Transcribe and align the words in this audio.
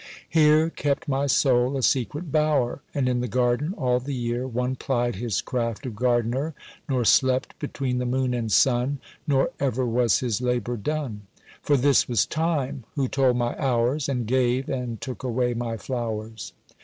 Here 0.29 0.71
kept 0.71 1.07
my 1.07 1.27
soul 1.27 1.77
a 1.77 1.83
secret 1.83 2.31
bower; 2.31 2.81
And 2.91 3.07
in 3.07 3.21
the 3.21 3.27
garden 3.27 3.75
all 3.77 3.99
the 3.99 4.15
year 4.15 4.47
One 4.47 4.75
plied 4.75 5.17
his 5.17 5.41
craft 5.41 5.85
of 5.85 5.95
gardener, 5.95 6.55
Nor 6.89 7.05
slept 7.05 7.59
between 7.59 7.99
the 7.99 8.07
moon 8.07 8.33
and 8.33 8.51
sun, 8.51 8.97
Nor 9.27 9.51
ever 9.59 9.85
was 9.85 10.17
his 10.17 10.41
labour 10.41 10.75
done; 10.77 11.27
For 11.61 11.77
this 11.77 12.09
was 12.09 12.25
Time 12.25 12.83
who 12.95 13.07
told 13.07 13.37
my 13.37 13.55
hours 13.59 14.09
And 14.09 14.25
gave, 14.25 14.69
and 14.69 14.99
took 14.99 15.21
away, 15.21 15.53
my 15.53 15.77
flowers. 15.77 16.51